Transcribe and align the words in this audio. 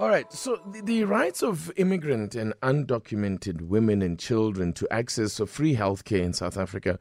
All 0.00 0.08
right. 0.08 0.32
So 0.32 0.58
the, 0.64 1.04
rights 1.04 1.42
of 1.42 1.70
immigrant 1.76 2.34
and 2.34 2.54
undocumented 2.62 3.60
women 3.60 4.00
and 4.00 4.18
children 4.18 4.72
to 4.72 4.90
access 4.90 5.38
free 5.46 5.76
healthcare 5.76 6.22
in 6.22 6.32
South 6.32 6.56
Africa 6.56 6.98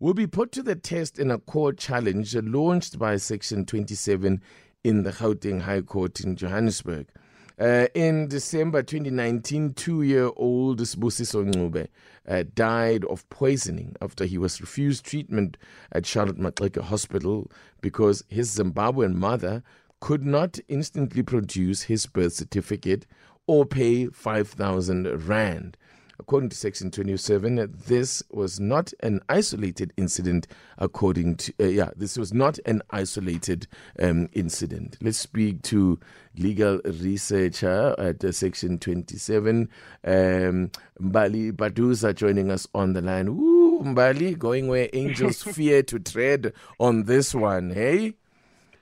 will 0.00 0.14
be 0.14 0.26
put 0.26 0.50
to 0.52 0.62
the 0.62 0.74
test 0.74 1.18
in 1.18 1.30
a 1.30 1.36
court 1.36 1.76
challenge 1.76 2.34
launched 2.34 2.98
by 2.98 3.18
Section 3.18 3.66
27 3.66 4.40
in 4.82 5.02
the 5.02 5.10
Gauteng 5.10 5.60
High 5.60 5.82
Court 5.82 6.20
in 6.20 6.36
Johannesburg. 6.36 7.08
Uh, 7.60 7.88
in 7.94 8.28
December 8.28 8.82
2019, 8.82 9.74
two-year-old 9.74 10.80
Sibusiso 10.80 11.44
Ncube 11.52 11.88
uh, 12.26 12.44
died 12.54 13.04
of 13.06 13.28
poisoning 13.28 13.94
after 14.00 14.24
he 14.24 14.38
was 14.38 14.62
refused 14.62 15.04
treatment 15.04 15.58
at 15.92 16.06
Charlotte 16.06 16.38
Maxeke 16.38 16.80
Hospital 16.80 17.50
because 17.82 18.24
his 18.30 18.56
Zimbabwean 18.56 19.12
mother 19.12 19.62
could 20.00 20.24
not 20.24 20.58
instantly 20.68 21.22
produce 21.22 21.82
his 21.82 22.06
birth 22.06 22.32
certificate 22.34 23.06
or 23.46 23.66
pay 23.66 24.06
5,000 24.06 25.28
rand. 25.28 25.76
According 26.20 26.48
to 26.50 26.56
Section 26.56 26.90
27, 26.90 27.72
this 27.86 28.24
was 28.30 28.58
not 28.58 28.92
an 29.00 29.20
isolated 29.28 29.92
incident. 29.96 30.48
According 30.76 31.36
to, 31.36 31.52
uh, 31.60 31.66
yeah, 31.66 31.90
this 31.96 32.18
was 32.18 32.34
not 32.34 32.58
an 32.66 32.82
isolated 32.90 33.68
um, 34.00 34.28
incident. 34.32 34.96
Let's 35.00 35.18
speak 35.18 35.62
to 35.62 35.98
legal 36.36 36.80
researcher 36.84 37.94
at 37.98 38.24
uh, 38.24 38.32
Section 38.32 38.80
27, 38.80 39.68
um, 40.04 40.70
Mbali 41.00 41.52
Baduza, 41.52 42.12
joining 42.14 42.50
us 42.50 42.66
on 42.74 42.94
the 42.94 43.00
line. 43.00 43.28
Ooh, 43.28 43.82
Mbali, 43.84 44.36
going 44.36 44.66
where 44.66 44.88
angels 44.92 45.42
fear 45.54 45.84
to 45.84 46.00
tread 46.00 46.52
on 46.80 47.04
this 47.04 47.32
one, 47.32 47.70
hey? 47.70 48.14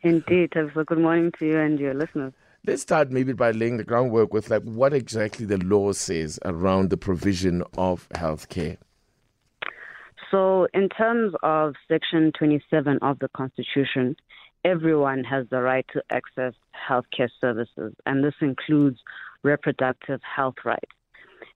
Indeed. 0.06 0.52
So 0.54 0.84
good 0.84 1.00
morning 1.00 1.32
to 1.40 1.46
you 1.46 1.58
and 1.58 1.80
your 1.80 1.92
listeners. 1.92 2.32
Let's 2.64 2.80
start 2.80 3.10
maybe 3.10 3.32
by 3.32 3.50
laying 3.50 3.76
the 3.76 3.82
groundwork 3.82 4.32
with 4.32 4.50
like 4.50 4.62
what 4.62 4.92
exactly 4.92 5.46
the 5.46 5.56
law 5.58 5.90
says 5.90 6.38
around 6.44 6.90
the 6.90 6.96
provision 6.96 7.64
of 7.76 8.08
healthcare. 8.10 8.77
So, 10.30 10.68
in 10.72 10.88
terms 10.90 11.34
of 11.42 11.74
Section 11.88 12.30
27 12.38 13.00
of 13.02 13.18
the 13.18 13.28
Constitution, 13.28 14.14
everyone 14.64 15.24
has 15.24 15.46
the 15.50 15.60
right 15.60 15.86
to 15.92 16.02
access 16.10 16.54
healthcare 16.88 17.30
services, 17.40 17.92
and 18.06 18.22
this 18.22 18.34
includes 18.40 19.00
reproductive 19.42 20.20
health 20.22 20.56
rights. 20.64 20.95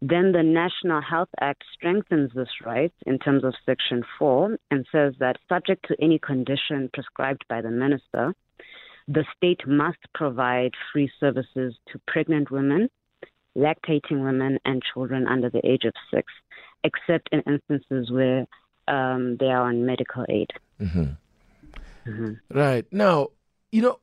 Then 0.02 0.32
the 0.32 0.42
National 0.42 1.02
Health 1.02 1.28
Act 1.40 1.62
strengthens 1.74 2.30
this 2.34 2.48
right 2.64 2.92
in 3.06 3.18
terms 3.18 3.44
of 3.44 3.54
Section 3.66 4.02
4 4.18 4.56
and 4.70 4.86
says 4.90 5.14
that 5.20 5.36
subject 5.48 5.86
to 5.88 5.96
any 6.02 6.18
condition 6.18 6.88
prescribed 6.92 7.44
by 7.48 7.60
the 7.60 7.70
minister, 7.70 8.34
the 9.08 9.24
state 9.36 9.66
must 9.66 9.98
provide 10.14 10.72
free 10.92 11.10
services 11.20 11.74
to 11.92 12.00
pregnant 12.06 12.50
women, 12.50 12.88
lactating 13.56 14.24
women, 14.24 14.58
and 14.64 14.82
children 14.94 15.26
under 15.26 15.50
the 15.50 15.66
age 15.66 15.84
of 15.84 15.92
six, 16.12 16.32
except 16.82 17.28
in 17.32 17.42
instances 17.42 18.10
where 18.10 18.46
um, 18.88 19.36
they 19.38 19.46
are 19.46 19.68
on 19.68 19.84
medical 19.84 20.24
aid. 20.30 20.48
Mm-hmm. 20.80 21.04
Mm-hmm. 22.06 22.58
Right. 22.58 22.86
Now, 22.90 23.28
you 23.70 23.82
know, 23.82 24.00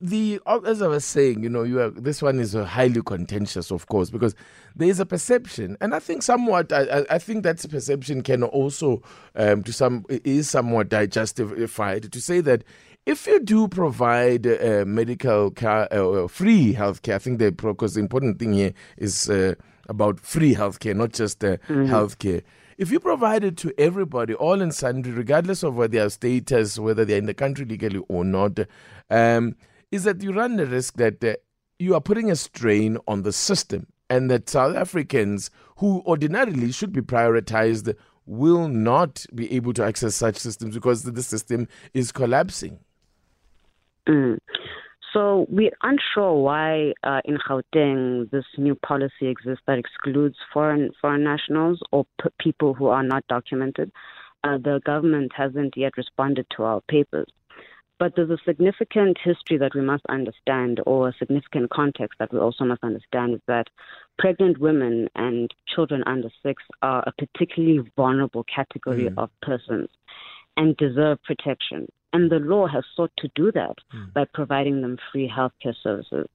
the 0.00 0.40
as 0.46 0.80
I 0.80 0.86
was 0.86 1.04
saying, 1.04 1.42
you 1.42 1.48
know, 1.48 1.62
you 1.62 1.80
are, 1.80 1.90
this 1.90 2.22
one 2.22 2.40
is 2.40 2.54
highly 2.54 3.02
contentious, 3.02 3.70
of 3.70 3.86
course, 3.86 4.10
because 4.10 4.34
there 4.74 4.88
is 4.88 5.00
a 5.00 5.06
perception, 5.06 5.76
and 5.80 5.94
I 5.94 5.98
think 5.98 6.22
somewhat, 6.22 6.72
I, 6.72 7.04
I 7.10 7.18
think 7.18 7.42
that 7.42 7.64
perception 7.68 8.22
can 8.22 8.42
also, 8.42 9.02
um, 9.34 9.62
to 9.64 9.72
some, 9.72 10.06
is 10.08 10.48
somewhat 10.48 10.90
justified 11.10 12.10
to 12.10 12.20
say 12.20 12.40
that 12.40 12.64
if 13.06 13.26
you 13.26 13.40
do 13.40 13.68
provide 13.68 14.46
uh, 14.46 14.84
medical 14.86 15.50
care, 15.50 15.92
uh, 15.92 16.28
free 16.28 16.74
healthcare, 16.74 17.14
I 17.14 17.18
think 17.18 17.38
the 17.38 17.50
because 17.50 17.94
the 17.94 18.00
important 18.00 18.38
thing 18.38 18.52
here 18.52 18.72
is 18.96 19.28
uh, 19.28 19.54
about 19.88 20.20
free 20.20 20.54
healthcare, 20.54 20.94
not 20.94 21.12
just 21.12 21.44
uh, 21.44 21.56
mm-hmm. 21.68 21.86
healthcare. 21.86 22.42
If 22.78 22.90
you 22.90 23.00
provide 23.00 23.44
it 23.44 23.58
to 23.58 23.74
everybody, 23.76 24.32
all 24.32 24.62
in 24.62 24.72
sundry, 24.72 25.12
regardless 25.12 25.62
of 25.62 25.76
whether 25.76 25.98
their 25.98 26.08
status, 26.08 26.78
whether 26.78 27.04
they're 27.04 27.18
in 27.18 27.26
the 27.26 27.34
country 27.34 27.66
legally 27.66 28.02
or 28.08 28.24
not, 28.24 28.58
um, 29.10 29.56
is 29.90 30.04
that 30.04 30.22
you 30.22 30.32
run 30.32 30.56
the 30.56 30.66
risk 30.66 30.94
that 30.94 31.22
uh, 31.24 31.34
you 31.78 31.94
are 31.94 32.00
putting 32.00 32.30
a 32.30 32.36
strain 32.36 32.98
on 33.08 33.22
the 33.22 33.32
system 33.32 33.86
and 34.08 34.30
that 34.30 34.48
South 34.48 34.76
Africans 34.76 35.50
who 35.76 36.02
ordinarily 36.06 36.72
should 36.72 36.92
be 36.92 37.00
prioritized 37.00 37.94
will 38.26 38.68
not 38.68 39.24
be 39.34 39.50
able 39.52 39.72
to 39.72 39.84
access 39.84 40.14
such 40.14 40.36
systems 40.36 40.74
because 40.74 41.02
the 41.02 41.22
system 41.22 41.66
is 41.94 42.12
collapsing. 42.12 42.78
Mm. 44.06 44.38
So 45.12 45.46
we're 45.48 45.76
unsure 45.82 46.34
why 46.34 46.92
uh, 47.02 47.20
in 47.24 47.38
Gauteng 47.38 48.30
this 48.30 48.44
new 48.56 48.76
policy 48.76 49.26
exists 49.26 49.62
that 49.66 49.78
excludes 49.78 50.36
foreign 50.52 50.90
foreign 51.00 51.24
nationals 51.24 51.80
or 51.90 52.06
p- 52.22 52.28
people 52.38 52.74
who 52.74 52.86
are 52.86 53.02
not 53.02 53.26
documented. 53.26 53.90
Uh, 54.44 54.58
the 54.58 54.80
government 54.86 55.32
hasn't 55.34 55.76
yet 55.76 55.96
responded 55.96 56.46
to 56.56 56.62
our 56.62 56.80
papers. 56.82 57.26
But 58.00 58.16
there's 58.16 58.30
a 58.30 58.38
significant 58.46 59.18
history 59.22 59.58
that 59.58 59.74
we 59.74 59.82
must 59.82 60.06
understand, 60.08 60.80
or 60.86 61.10
a 61.10 61.14
significant 61.18 61.68
context 61.68 62.18
that 62.18 62.32
we 62.32 62.38
also 62.38 62.64
must 62.64 62.82
understand, 62.82 63.34
is 63.34 63.42
that 63.46 63.68
pregnant 64.18 64.58
women 64.58 65.08
and 65.14 65.52
children 65.72 66.02
under 66.06 66.30
six 66.42 66.62
are 66.80 67.04
a 67.06 67.12
particularly 67.12 67.80
vulnerable 67.96 68.42
category 68.44 69.10
mm. 69.10 69.18
of 69.18 69.28
persons 69.42 69.90
and 70.56 70.78
deserve 70.78 71.22
protection. 71.24 71.88
And 72.14 72.30
the 72.30 72.38
law 72.38 72.66
has 72.68 72.84
sought 72.96 73.12
to 73.18 73.28
do 73.34 73.52
that 73.52 73.76
mm. 73.94 74.12
by 74.14 74.24
providing 74.32 74.80
them 74.80 74.96
free 75.12 75.30
healthcare 75.30 75.76
services. 75.82 76.26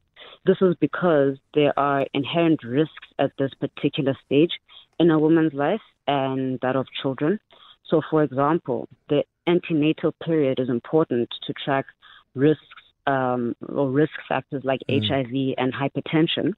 This 0.46 0.58
is 0.62 0.76
because 0.80 1.38
there 1.56 1.78
are 1.80 2.06
inherent 2.14 2.64
risks 2.64 3.08
at 3.18 3.32
this 3.40 3.52
particular 3.60 4.16
stage 4.24 4.52
in 5.00 5.10
a 5.10 5.18
woman's 5.18 5.54
life 5.54 5.82
and 6.06 6.60
that 6.62 6.76
of 6.76 6.86
children. 7.02 7.40
So, 7.88 8.02
for 8.10 8.24
example, 8.24 8.88
the 9.10 9.24
antenatal 9.48 10.14
period 10.24 10.60
is 10.60 10.70
important 10.70 11.30
to 11.46 11.54
track 11.54 11.86
risks 12.34 12.64
um, 13.08 13.56
or 13.68 13.90
risk 13.90 14.14
factors 14.28 14.64
like 14.64 14.82
mm. 14.90 15.08
HIV 15.08 15.56
and 15.58 15.74
hypertension 15.74 16.54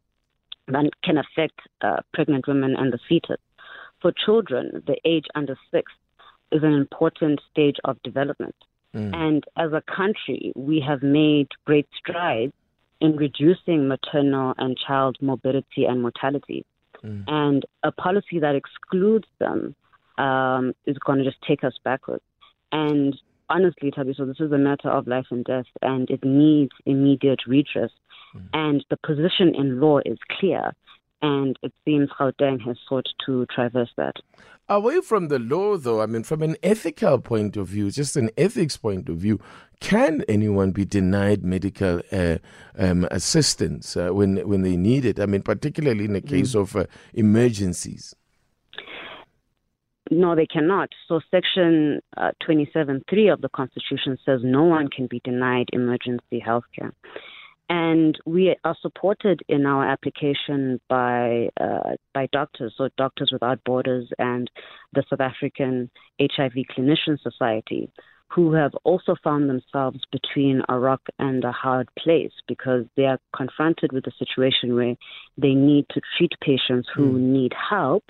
that 0.68 0.90
can 1.04 1.18
affect 1.18 1.60
uh, 1.82 1.98
pregnant 2.14 2.48
women 2.48 2.76
and 2.78 2.92
the 2.92 3.00
fetus. 3.08 3.40
For 4.02 4.12
children, 4.26 4.84
the 4.86 4.98
age 5.06 5.26
under 5.36 5.58
six 5.72 5.92
is 6.52 6.64
an 6.64 6.74
important 6.74 7.42
stage 7.52 7.78
of 7.84 8.02
development. 8.04 8.56
Mm. 8.96 9.16
And 9.16 9.44
as 9.58 9.74
a 9.74 9.82
country, 9.82 10.54
we 10.56 10.84
have 10.88 11.04
made 11.04 11.48
great 11.66 11.88
strides 11.98 12.54
in 13.00 13.16
reducing 13.16 13.88
maternal 13.88 14.54
and 14.58 14.78
child 14.78 15.18
morbidity 15.22 15.86
and 15.86 16.02
mortality. 16.02 16.66
Mm. 17.04 17.24
And 17.28 17.66
a 17.84 17.92
policy 17.92 18.40
that 18.40 18.56
excludes 18.56 19.28
them 19.40 19.76
um, 20.18 20.74
is 20.86 20.98
going 21.00 21.20
to 21.20 21.26
just 21.26 21.42
take 21.48 21.64
us 21.64 21.74
backwards. 21.84 22.24
And 22.72 23.16
honestly, 23.50 23.92
Tabi, 23.92 24.14
so 24.16 24.26
this 24.26 24.40
is 24.40 24.52
a 24.52 24.58
matter 24.58 24.90
of 24.90 25.08
life 25.08 25.28
and 25.32 25.44
death, 25.44 25.66
and 25.82 26.10
it 26.10 26.24
needs 26.24 26.72
immediate 26.86 27.42
redress. 27.48 27.92
Mm. 28.36 28.50
And 28.54 28.86
the 28.90 28.98
position 28.98 29.56
in 29.56 29.80
law 29.80 30.00
is 30.06 30.18
clear, 30.40 30.74
and 31.22 31.58
it 31.64 31.74
seems 31.86 32.10
Gauteng 32.20 32.62
has 32.66 32.78
sought 32.88 33.08
to 33.26 33.46
traverse 33.48 33.92
that. 33.98 34.16
Away 34.70 35.00
from 35.00 35.30
the 35.30 35.40
law, 35.40 35.78
though, 35.78 36.02
I 36.02 36.08
mean, 36.08 36.24
from 36.24 36.42
an 36.42 36.58
ethical 36.62 37.20
point 37.20 37.56
of 37.56 37.68
view, 37.68 37.90
just 37.90 38.18
an 38.18 38.30
ethics 38.38 38.76
point 38.76 39.08
of 39.08 39.16
view, 39.16 39.40
can 39.80 40.26
anyone 40.28 40.72
be 40.72 40.84
denied 40.84 41.46
medical 41.46 42.02
uh, 42.12 42.40
um, 42.78 43.08
assistance 43.10 43.96
uh, 43.96 44.10
when 44.10 44.38
when 44.48 44.64
they 44.64 44.76
need 44.76 45.06
it? 45.06 45.22
I 45.22 45.26
mean, 45.26 45.42
particularly 45.42 46.04
in 46.04 46.14
the 46.14 46.22
case 46.22 46.52
mm. 46.52 46.60
of 46.60 46.76
uh, 46.76 46.86
emergencies. 47.14 48.14
No, 50.12 50.36
they 50.36 50.46
cannot. 50.46 50.90
So, 51.08 51.20
Section 51.32 52.02
uh, 52.16 52.32
27.3 52.48 53.34
of 53.34 53.42
the 53.42 53.50
Constitution 53.50 54.18
says 54.26 54.42
no 54.44 54.64
one 54.64 54.90
can 54.90 55.08
be 55.08 55.22
denied 55.24 55.70
emergency 55.74 56.40
health 56.40 56.66
care. 56.78 56.94
And 57.70 58.18
we 58.26 58.56
are 58.64 58.78
supported 58.82 59.42
in 59.50 59.66
our 59.66 59.86
application 59.86 60.80
by 60.88 61.50
uh, 61.60 61.96
by 62.14 62.30
doctors, 62.32 62.74
so 62.78 62.88
Doctors 62.98 63.30
Without 63.34 63.62
Borders 63.66 64.08
and 64.18 64.50
the 64.94 65.04
South 65.10 65.20
African 65.20 65.90
HIV 66.22 66.54
Clinician 66.74 67.22
Society, 67.22 67.92
who 68.30 68.54
have 68.54 68.74
also 68.84 69.16
found 69.24 69.50
themselves 69.50 70.00
between 70.12 70.62
a 70.70 70.78
rock 70.78 71.02
and 71.18 71.44
a 71.44 71.52
hard 71.52 71.88
place 71.98 72.34
because 72.48 72.86
they 72.96 73.06
are 73.06 73.20
confronted 73.36 73.92
with 73.92 74.06
a 74.06 74.12
situation 74.20 74.76
where 74.76 74.96
they 75.38 75.54
need 75.54 75.86
to 75.90 76.02
treat 76.18 76.34
patients 76.42 76.90
who 76.94 77.14
mm. 77.14 77.20
need 77.20 77.54
help, 77.54 78.04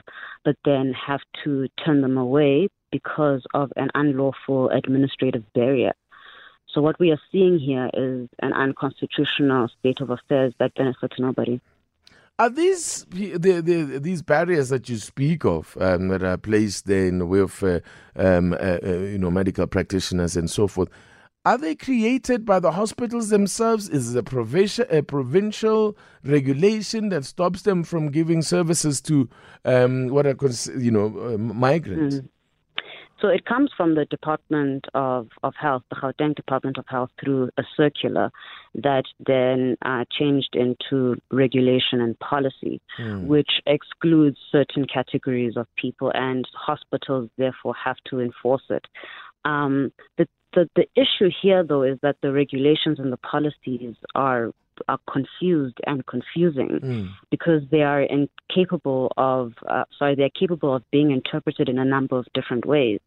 but 0.44 0.56
then 0.66 0.94
have 0.94 1.22
to 1.44 1.68
turn 1.84 2.02
them 2.02 2.18
away 2.18 2.68
because 2.92 3.44
of 3.54 3.72
an 3.76 3.90
unlawful 3.94 4.70
administrative 4.70 5.44
barrier. 5.54 5.94
So 6.74 6.82
what 6.82 7.00
we 7.00 7.12
are 7.12 7.22
seeing 7.32 7.60
here 7.60 7.90
is 7.94 8.28
an 8.40 8.54
unconstitutional 8.54 9.70
state 9.80 10.02
of 10.02 10.10
affairs 10.10 10.54
that 10.60 10.76
benefits 10.76 11.16
nobody. 11.20 11.62
Are 12.40 12.52
these 12.52 13.06
the, 13.10 13.38
the, 13.38 14.00
these 14.00 14.22
barriers 14.22 14.70
that 14.70 14.88
you 14.90 14.98
speak 14.98 15.44
of 15.44 15.76
um, 15.82 16.10
that 16.10 16.22
are 16.22 16.38
placed 16.38 16.86
there 16.86 17.08
in 17.08 17.18
the 17.18 17.26
way 17.26 17.40
of 17.40 17.64
uh, 17.64 17.80
um, 18.16 18.54
uh, 18.54 18.78
uh, 18.84 18.90
you 18.90 19.18
know 19.18 19.32
medical 19.32 19.66
practitioners 19.66 20.38
and 20.38 20.50
so 20.50 20.68
forth? 20.68 20.90
Are 21.46 21.58
they 21.58 21.76
created 21.76 22.46
by 22.46 22.60
the 22.60 22.74
hospitals 22.74 23.30
themselves? 23.30 23.88
Is 23.90 24.14
it 24.14 24.20
a, 24.20 24.24
provincial, 24.24 24.86
a 24.92 25.02
provincial 25.02 25.98
regulation 26.24 27.10
that 27.10 27.24
stops 27.24 27.62
them 27.62 27.84
from 27.84 28.10
giving 28.12 28.42
services 28.42 29.00
to 29.02 29.30
um, 29.66 30.10
what 30.10 30.28
are 30.28 30.36
you 30.78 30.92
know 30.92 31.06
uh, 31.06 31.38
migrants? 31.38 32.18
Mm. 32.18 32.30
So 33.20 33.30
it 33.30 33.46
comes 33.46 33.72
from 33.76 33.96
the 33.96 34.06
Department 34.06 34.86
of, 34.94 35.30
of 35.44 35.54
Health, 35.60 35.84
the 35.90 35.96
Gauteng 35.96 36.36
Department 36.36 36.78
of 36.78 36.86
Health, 36.88 37.10
through 37.20 37.50
a 37.58 37.64
circular 37.76 38.32
that 38.76 39.06
then 39.26 39.76
uh, 39.84 40.06
changed 40.12 40.56
into 40.56 41.16
regulation 41.32 42.00
and 42.00 42.18
policy, 42.20 42.80
mm. 43.00 43.26
which 43.26 43.50
excludes 43.66 44.38
certain 44.52 44.86
categories 44.86 45.58
of 45.58 45.68
people, 45.76 46.12
and 46.14 46.48
hospitals 46.54 47.30
therefore 47.38 47.74
have 47.84 47.98
to 48.10 48.20
enforce 48.20 48.64
it. 48.70 48.86
Um, 49.46 49.92
the, 50.18 50.28
the 50.54 50.70
the 50.76 50.88
issue 50.96 51.32
here, 51.42 51.64
though, 51.64 51.84
is 51.84 51.98
that 52.04 52.18
the 52.22 52.32
regulations 52.32 53.00
and 53.00 53.12
the 53.12 53.18
policies 53.18 53.96
are 54.14 54.52
are 54.88 55.00
confused 55.12 55.78
and 55.86 56.06
confusing 56.06 56.80
mm. 56.84 57.10
because 57.30 57.62
they 57.72 57.82
are 57.82 58.02
incapable 58.02 59.12
of 59.18 59.54
uh, 59.70 59.84
sorry 59.98 60.16
they're 60.16 60.30
capable 60.30 60.76
of 60.76 60.84
being 60.92 61.12
interpreted 61.12 61.70
in 61.70 61.78
a 61.78 61.86
number 61.86 62.18
of 62.18 62.26
different 62.34 62.66
ways 62.66 63.00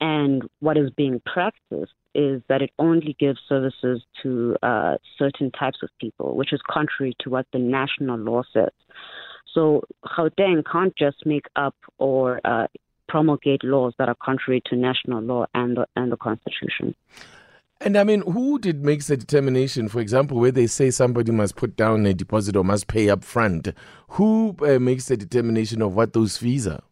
and 0.00 0.42
what 0.60 0.76
is 0.76 0.90
being 0.90 1.20
practiced 1.24 1.92
is 2.14 2.42
that 2.48 2.62
it 2.62 2.70
only 2.78 3.16
gives 3.18 3.38
services 3.48 4.02
to 4.22 4.56
uh, 4.62 4.96
certain 5.18 5.50
types 5.50 5.78
of 5.82 5.88
people, 6.00 6.36
which 6.36 6.52
is 6.52 6.60
contrary 6.68 7.14
to 7.20 7.30
what 7.30 7.46
the 7.52 7.58
national 7.58 8.18
law 8.18 8.42
says. 8.52 8.70
So 9.54 9.84
Gauteng 10.04 10.64
can't 10.70 10.94
just 10.96 11.24
make 11.24 11.46
up 11.56 11.74
or 11.98 12.40
uh, 12.44 12.66
promulgate 13.08 13.64
laws 13.64 13.94
that 13.98 14.08
are 14.08 14.16
contrary 14.22 14.62
to 14.66 14.76
national 14.76 15.22
law 15.22 15.46
and 15.54 15.76
the, 15.76 15.86
and 15.96 16.12
the 16.12 16.16
Constitution. 16.16 16.94
And 17.80 17.96
I 17.96 18.04
mean, 18.04 18.22
who 18.22 18.58
did 18.58 18.84
makes 18.84 19.08
the 19.08 19.16
determination? 19.16 19.88
For 19.88 20.00
example, 20.00 20.38
where 20.38 20.50
they 20.50 20.66
say 20.66 20.90
somebody 20.90 21.30
must 21.30 21.56
put 21.56 21.76
down 21.76 22.06
a 22.06 22.14
deposit 22.14 22.56
or 22.56 22.64
must 22.64 22.86
pay 22.86 23.10
up 23.10 23.22
front, 23.22 23.68
who 24.08 24.56
uh, 24.62 24.78
makes 24.78 25.06
the 25.06 25.16
determination 25.16 25.82
of 25.82 25.94
what 25.94 26.14
those 26.14 26.38
fees 26.38 26.66
are? 26.66 26.82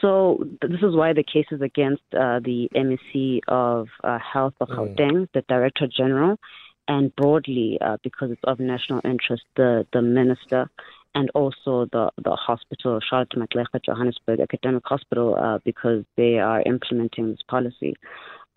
So 0.00 0.44
this 0.62 0.80
is 0.82 0.94
why 0.94 1.12
the 1.12 1.24
case 1.24 1.46
is 1.50 1.60
against 1.60 2.02
uh, 2.14 2.40
the 2.40 2.68
MEC 2.74 3.40
of 3.48 3.88
uh, 4.04 4.18
Health 4.18 4.54
of 4.60 4.68
mm. 4.68 4.76
Gauteng, 4.76 5.12
mm. 5.12 5.28
the 5.34 5.42
Director 5.48 5.88
General, 5.88 6.38
and 6.86 7.14
broadly 7.16 7.78
uh, 7.80 7.98
because 8.02 8.30
it's 8.30 8.40
of 8.44 8.60
national 8.60 9.00
interest, 9.04 9.42
the 9.56 9.86
the 9.92 10.00
minister 10.00 10.70
and 11.14 11.30
also 11.34 11.86
the 11.92 12.10
the 12.22 12.30
hospital, 12.30 13.00
Charlotte 13.00 13.30
Maxeke 13.30 13.84
Johannesburg 13.84 14.40
Academic 14.40 14.84
Hospital, 14.86 15.36
uh, 15.36 15.58
because 15.64 16.04
they 16.16 16.38
are 16.38 16.62
implementing 16.62 17.30
this 17.30 17.42
policy. 17.48 17.94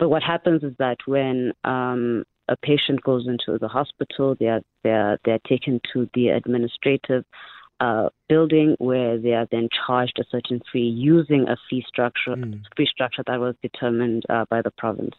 But 0.02 0.10
what 0.10 0.24
happens 0.24 0.64
is 0.64 0.74
that 0.80 0.98
when 1.06 1.54
um, 1.64 2.24
a 2.50 2.58
patient 2.58 3.04
goes 3.04 3.28
into 3.28 3.60
the 3.60 3.68
hospital, 3.68 4.36
they 4.40 4.48
are 4.48 4.62
they 4.84 4.90
are 4.90 5.20
they 5.24 5.32
are 5.34 5.40
taken 5.48 5.80
to 5.94 6.10
the 6.16 6.30
administrative 6.30 7.24
uh, 7.80 8.10
building 8.28 8.76
where 8.80 9.20
they 9.20 9.34
are 9.34 9.48
then 9.52 9.70
charged 9.86 10.18
a 10.18 10.24
certain 10.32 10.60
fee 10.74 10.80
using 10.80 11.48
a 11.48 11.56
fee 11.70 11.86
structure 11.88 12.32
mm. 12.32 12.60
fee 12.76 12.88
structure 12.88 13.22
that 13.28 13.40
was 13.40 13.54
determined 13.62 14.24
uh, 14.28 14.46
by 14.50 14.64
the 14.64 14.72
province. 14.72 15.14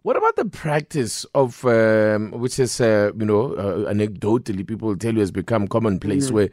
What 0.00 0.16
about 0.16 0.36
the 0.36 0.46
practice 0.46 1.26
of, 1.34 1.62
um, 1.66 2.30
which 2.30 2.58
is, 2.58 2.80
uh, 2.80 3.10
you 3.18 3.26
know, 3.26 3.52
uh, 3.52 3.92
anecdotally, 3.92 4.66
people 4.66 4.96
tell 4.96 5.12
you 5.12 5.20
has 5.20 5.30
become 5.30 5.68
commonplace, 5.68 6.30
mm 6.30 6.32
where 6.32 6.48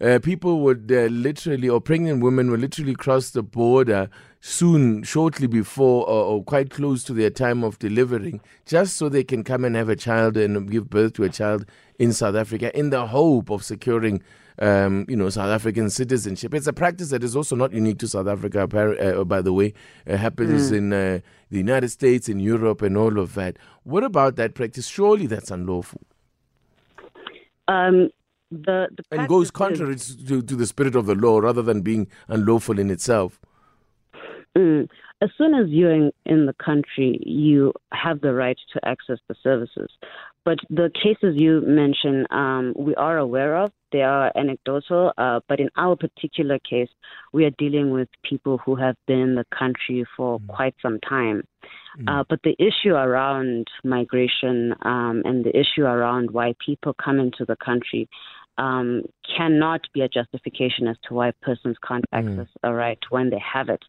uh, 0.00 0.18
people 0.18 0.60
would 0.60 0.90
uh, 0.90 1.02
literally, 1.06 1.68
or 1.68 1.80
pregnant 1.80 2.22
women 2.22 2.50
would 2.50 2.60
literally 2.60 2.94
cross 2.94 3.30
the 3.30 3.42
border 3.42 4.08
soon, 4.40 5.02
shortly 5.02 5.46
before, 5.46 6.08
or, 6.08 6.24
or, 6.24 6.44
quite 6.44 6.70
close 6.70 7.04
to 7.04 7.12
their 7.12 7.28
time 7.28 7.62
of 7.62 7.78
delivering, 7.78 8.40
just 8.64 8.96
so 8.96 9.10
they 9.10 9.22
can 9.22 9.44
come 9.44 9.64
and 9.64 9.76
have 9.76 9.90
a 9.90 9.96
child 9.96 10.36
and 10.36 10.70
give 10.70 10.88
birth 10.88 11.12
to 11.12 11.24
a 11.24 11.28
child 11.28 11.66
in 11.98 12.12
South 12.14 12.34
Africa 12.34 12.76
in 12.76 12.88
the 12.90 13.06
hope 13.08 13.50
of 13.50 13.62
securing. 13.62 14.22
Um, 14.58 15.06
you 15.08 15.16
know, 15.16 15.30
South 15.30 15.48
African 15.48 15.88
citizenship. 15.88 16.52
It's 16.52 16.66
a 16.66 16.72
practice 16.74 17.08
that 17.10 17.24
is 17.24 17.34
also 17.34 17.56
not 17.56 17.72
unique 17.72 17.98
to 18.00 18.08
South 18.08 18.26
Africa, 18.26 18.64
uh, 18.64 19.24
by 19.24 19.40
the 19.40 19.54
way. 19.54 19.72
It 20.04 20.18
happens 20.18 20.70
mm. 20.70 20.76
in 20.76 20.92
uh, 20.92 21.20
the 21.48 21.56
United 21.56 21.88
States, 21.88 22.28
in 22.28 22.40
Europe, 22.40 22.82
and 22.82 22.94
all 22.94 23.18
of 23.18 23.32
that. 23.36 23.56
What 23.84 24.04
about 24.04 24.36
that 24.36 24.52
practice? 24.54 24.86
Surely 24.86 25.26
that's 25.26 25.50
unlawful. 25.50 26.02
Um, 27.68 28.10
the, 28.50 28.88
the 28.96 29.04
and 29.12 29.28
goes 29.28 29.50
contrary 29.50 29.96
to, 29.96 30.42
to 30.42 30.56
the 30.56 30.66
spirit 30.66 30.96
of 30.96 31.06
the 31.06 31.14
law 31.14 31.38
rather 31.38 31.62
than 31.62 31.82
being 31.82 32.08
unlawful 32.28 32.78
in 32.78 32.90
itself. 32.90 33.40
Mm, 34.56 34.88
as 35.22 35.30
soon 35.36 35.54
as 35.54 35.68
you're 35.68 35.92
in, 35.92 36.12
in 36.24 36.46
the 36.46 36.54
country, 36.54 37.20
you 37.24 37.72
have 37.92 38.20
the 38.20 38.34
right 38.34 38.58
to 38.72 38.80
access 38.88 39.18
the 39.28 39.34
services. 39.42 39.90
But 40.44 40.58
the 40.70 40.90
cases 40.94 41.36
you 41.36 41.60
mention, 41.60 42.26
um, 42.30 42.72
we 42.76 42.94
are 42.94 43.18
aware 43.18 43.56
of. 43.56 43.72
They 43.92 44.02
are 44.02 44.32
anecdotal, 44.34 45.12
uh, 45.18 45.40
but 45.48 45.60
in 45.60 45.68
our 45.76 45.96
particular 45.96 46.58
case, 46.58 46.88
we 47.32 47.44
are 47.44 47.50
dealing 47.50 47.90
with 47.90 48.08
people 48.22 48.58
who 48.58 48.76
have 48.76 48.96
been 49.06 49.18
in 49.18 49.34
the 49.34 49.44
country 49.56 50.06
for 50.16 50.40
mm. 50.40 50.48
quite 50.48 50.74
some 50.80 50.98
time. 51.00 51.42
Mm. 51.98 52.08
Uh, 52.08 52.24
but 52.28 52.40
the 52.42 52.56
issue 52.58 52.94
around 52.94 53.68
migration 53.84 54.74
um, 54.82 55.22
and 55.24 55.44
the 55.44 55.54
issue 55.54 55.82
around 55.82 56.30
why 56.30 56.54
people 56.64 56.94
come 56.94 57.18
into 57.18 57.44
the 57.44 57.56
country 57.56 58.08
um, 58.60 59.02
cannot 59.36 59.80
be 59.94 60.02
a 60.02 60.08
justification 60.08 60.86
as 60.86 60.96
to 61.08 61.14
why 61.14 61.32
persons 61.42 61.76
can't 61.86 62.04
mm. 62.12 62.18
access 62.18 62.52
a 62.62 62.72
right 62.72 62.98
when 63.08 63.30
they 63.30 63.40
have 63.40 63.68
it, 63.70 63.82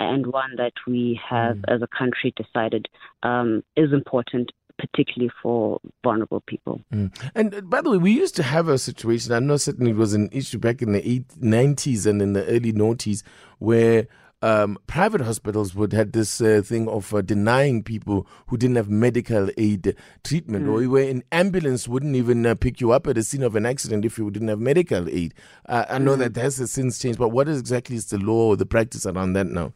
and 0.00 0.26
one 0.26 0.56
that 0.56 0.72
we 0.86 1.18
have, 1.26 1.56
mm. 1.56 1.64
as 1.68 1.80
a 1.80 1.86
country, 1.86 2.34
decided 2.36 2.88
um, 3.22 3.62
is 3.76 3.92
important 3.92 4.50
particularly 4.78 5.32
for 5.42 5.80
vulnerable 6.04 6.42
people. 6.46 6.82
Mm. 6.92 7.10
And 7.34 7.54
uh, 7.54 7.60
by 7.62 7.80
the 7.80 7.90
way, 7.90 7.96
we 7.96 8.12
used 8.12 8.36
to 8.36 8.42
have 8.42 8.68
a 8.68 8.76
situation, 8.76 9.32
I 9.32 9.38
know 9.38 9.56
certainly 9.56 9.92
it 9.92 9.96
was 9.96 10.12
an 10.12 10.28
issue 10.32 10.58
back 10.58 10.82
in 10.82 10.92
the 10.92 11.00
90s 11.40 12.04
and 12.04 12.20
in 12.20 12.34
the 12.34 12.44
early 12.44 12.74
noughties, 12.74 13.22
where 13.58 14.06
um, 14.46 14.78
private 14.86 15.20
hospitals 15.22 15.74
would 15.74 15.92
had 15.92 16.12
this 16.12 16.40
uh, 16.40 16.62
thing 16.64 16.88
of 16.88 17.12
uh, 17.12 17.20
denying 17.20 17.82
people 17.82 18.28
who 18.46 18.56
didn't 18.56 18.76
have 18.76 18.88
medical 18.88 19.50
aid 19.58 19.96
treatment, 20.22 20.66
mm. 20.66 20.68
or 20.68 20.88
where 20.88 21.10
an 21.10 21.24
ambulance 21.32 21.88
wouldn't 21.88 22.14
even 22.14 22.46
uh, 22.46 22.54
pick 22.54 22.80
you 22.80 22.92
up 22.92 23.08
at 23.08 23.16
the 23.16 23.24
scene 23.24 23.42
of 23.42 23.56
an 23.56 23.66
accident 23.66 24.04
if 24.04 24.18
you 24.18 24.30
didn't 24.30 24.46
have 24.46 24.60
medical 24.60 25.08
aid. 25.08 25.34
Uh, 25.68 25.84
I 25.88 25.98
know 25.98 26.14
mm. 26.14 26.32
that 26.32 26.36
has 26.40 26.70
since 26.70 27.00
changed, 27.00 27.18
but 27.18 27.30
what 27.30 27.48
is 27.48 27.58
exactly 27.58 27.96
is 27.96 28.06
the 28.06 28.18
law 28.18 28.50
or 28.50 28.56
the 28.56 28.66
practice 28.66 29.04
around 29.04 29.32
that 29.32 29.48
now? 29.48 29.72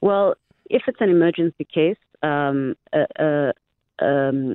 Well, 0.00 0.36
if 0.70 0.84
it's 0.86 1.00
an 1.00 1.10
emergency 1.10 1.66
case, 1.66 1.98
um, 2.22 2.74
um, 3.98 4.54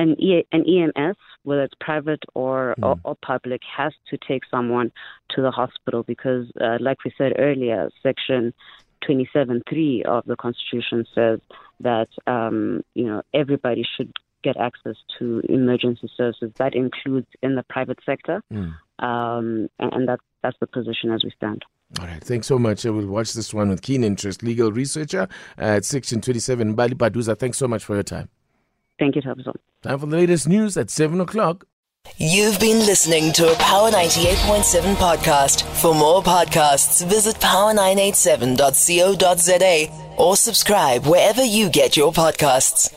an, 0.00 0.20
e- 0.20 0.46
an 0.50 0.64
EMS, 0.66 1.16
whether 1.42 1.62
it's 1.62 1.74
private 1.80 2.22
or, 2.34 2.74
mm. 2.78 2.86
or, 2.86 3.00
or, 3.04 3.16
public, 3.24 3.60
has 3.76 3.92
to 4.08 4.18
take 4.26 4.42
someone 4.50 4.90
to 5.30 5.42
the 5.42 5.50
hospital 5.50 6.02
because, 6.02 6.46
uh, 6.60 6.78
like 6.80 7.04
we 7.04 7.12
said 7.18 7.34
earlier, 7.38 7.90
Section 8.02 8.54
27.3 9.08 10.04
of 10.06 10.24
the 10.26 10.36
Constitution 10.36 11.06
says 11.14 11.40
that 11.80 12.08
um, 12.26 12.82
you 12.94 13.04
know 13.04 13.22
everybody 13.32 13.84
should 13.96 14.12
get 14.42 14.56
access 14.56 14.96
to 15.18 15.42
emergency 15.48 16.10
services. 16.16 16.50
That 16.56 16.74
includes 16.74 17.26
in 17.42 17.54
the 17.54 17.62
private 17.62 17.98
sector, 18.04 18.42
mm. 18.52 18.74
um, 18.98 19.68
and, 19.78 19.92
and 19.92 20.08
that's 20.08 20.22
that's 20.42 20.56
the 20.60 20.66
position 20.66 21.12
as 21.12 21.22
we 21.24 21.30
stand. 21.36 21.62
All 21.98 22.06
right, 22.06 22.22
thanks 22.22 22.46
so 22.46 22.58
much. 22.58 22.86
I 22.86 22.90
will 22.90 23.06
watch 23.06 23.32
this 23.32 23.52
one 23.52 23.68
with 23.68 23.82
keen 23.82 24.04
interest. 24.04 24.42
Legal 24.42 24.70
researcher 24.70 25.28
at 25.58 25.84
Section 25.84 26.20
27, 26.20 26.76
Mbali 26.76 26.94
Baduza. 26.94 27.36
Thanks 27.36 27.58
so 27.58 27.66
much 27.66 27.84
for 27.84 27.94
your 27.94 28.04
time. 28.04 28.28
Thank 29.00 29.16
you, 29.16 29.22
Tabitha. 29.22 29.54
Time 29.82 29.98
for 29.98 30.06
the 30.06 30.16
latest 30.16 30.46
news 30.46 30.76
at 30.76 30.90
7 30.90 31.20
o'clock. 31.20 31.64
You've 32.18 32.60
been 32.60 32.80
listening 32.80 33.32
to 33.32 33.50
a 33.50 33.54
Power 33.56 33.90
98.7 33.90 34.94
podcast. 34.96 35.62
For 35.80 35.94
more 35.94 36.22
podcasts, 36.22 37.02
visit 37.06 37.36
power987.co.za 37.36 40.16
or 40.18 40.36
subscribe 40.36 41.06
wherever 41.06 41.42
you 41.42 41.70
get 41.70 41.96
your 41.96 42.12
podcasts. 42.12 42.94